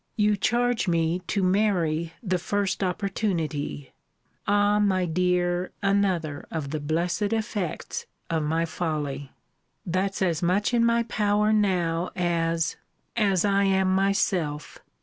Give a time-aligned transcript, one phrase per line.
[0.15, 3.93] You charge me to marry the first opportunity
[4.47, 4.79] Ah!
[4.79, 5.73] my dear!
[5.83, 9.31] another of the blessed effects of my folly
[9.85, 12.77] That's as much in my power now as
[13.15, 14.79] as I am myself!